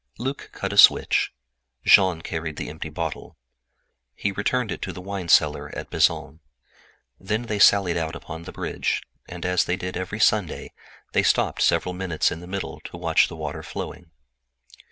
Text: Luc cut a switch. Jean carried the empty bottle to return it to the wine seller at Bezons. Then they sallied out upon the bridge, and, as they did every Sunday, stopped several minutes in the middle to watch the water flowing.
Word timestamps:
Luc 0.17 0.49
cut 0.51 0.73
a 0.73 0.77
switch. 0.79 1.31
Jean 1.85 2.23
carried 2.23 2.55
the 2.55 2.69
empty 2.69 2.89
bottle 2.89 3.37
to 4.17 4.33
return 4.33 4.71
it 4.71 4.81
to 4.81 4.91
the 4.91 4.99
wine 4.99 5.29
seller 5.29 5.69
at 5.77 5.91
Bezons. 5.91 6.39
Then 7.19 7.43
they 7.43 7.59
sallied 7.59 7.97
out 7.97 8.15
upon 8.15 8.41
the 8.45 8.51
bridge, 8.51 9.03
and, 9.29 9.45
as 9.45 9.63
they 9.65 9.75
did 9.75 9.95
every 9.95 10.19
Sunday, 10.19 10.73
stopped 11.23 11.61
several 11.61 11.93
minutes 11.93 12.31
in 12.31 12.39
the 12.39 12.47
middle 12.47 12.79
to 12.85 12.97
watch 12.97 13.27
the 13.27 13.35
water 13.35 13.61
flowing. 13.61 14.09